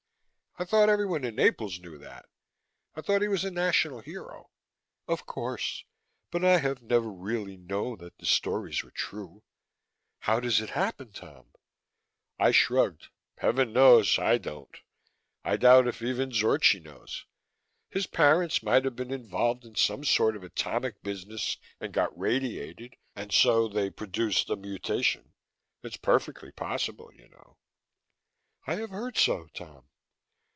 "I 0.59 0.65
thought 0.65 0.89
everyone 0.89 1.23
in 1.23 1.35
Naples 1.37 1.79
knew 1.79 1.97
that. 1.99 2.25
I 2.93 3.01
thought 3.01 3.21
he 3.21 3.29
was 3.29 3.45
a 3.45 3.49
national 3.49 4.01
hero." 4.01 4.49
"Of 5.07 5.25
course, 5.25 5.85
but 6.29 6.43
I 6.43 6.57
have 6.57 6.81
never 6.83 7.09
really 7.09 7.55
known 7.55 7.99
that 7.99 8.17
the 8.17 8.25
stories 8.25 8.83
were 8.83 8.91
true. 8.91 9.43
How 10.19 10.41
does 10.41 10.59
it 10.59 10.71
happen, 10.71 11.13
Tom?" 11.13 11.53
I 12.37 12.51
shrugged. 12.51 13.07
"Heaven 13.37 13.71
knows, 13.71 14.19
I 14.19 14.37
don't. 14.37 14.75
I 15.45 15.55
doubt 15.55 15.87
if 15.87 16.01
even 16.01 16.31
Zorchi 16.31 16.81
knows. 16.81 17.25
His 17.89 18.05
parents 18.05 18.61
might 18.61 18.83
have 18.83 18.95
been 18.97 19.13
involved 19.13 19.63
in 19.63 19.75
some 19.75 20.03
sort 20.03 20.35
of 20.35 20.43
atomic 20.43 21.01
business 21.01 21.55
and 21.79 21.93
got 21.93 22.15
radiated, 22.19 22.97
and 23.15 23.31
so 23.31 23.69
they 23.69 23.89
produced 23.89 24.49
a 24.49 24.57
mutation. 24.57 25.33
It's 25.81 25.97
perfectly 25.97 26.51
possible, 26.51 27.09
you 27.13 27.29
know." 27.29 27.57
"I 28.67 28.75
have 28.75 28.89
heard 28.89 29.17
so, 29.17 29.47
Tom." 29.53 29.87